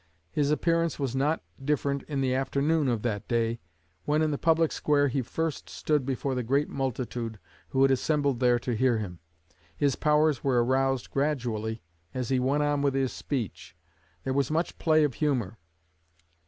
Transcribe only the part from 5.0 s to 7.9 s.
he first stood before the great multitude who